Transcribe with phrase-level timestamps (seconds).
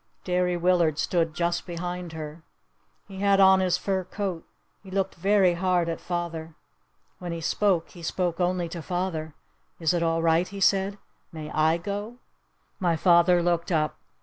[0.23, 2.41] Derry Willard stood just behind her.
[3.07, 4.43] He had on his fur coat.
[4.81, 6.55] He looked very hard at father.
[7.19, 9.35] When he spoke he spoke only to father.
[9.79, 10.97] "Is it all right?" he said.
[11.31, 12.17] "May I go?"
[12.79, 13.95] My father looked up.